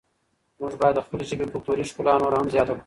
موږ 0.59 0.73
باید 0.81 0.95
د 0.97 0.99
خپلې 1.05 1.23
ژبې 1.29 1.45
کلتوري 1.51 1.83
ښکلا 1.89 2.13
نوره 2.21 2.37
هم 2.39 2.47
زیاته 2.53 2.71
کړو. 2.73 2.79